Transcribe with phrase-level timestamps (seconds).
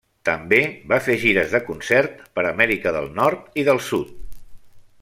[0.27, 0.59] També
[0.93, 4.17] va fer gires de concert per Amèrica del Nord i del Sud.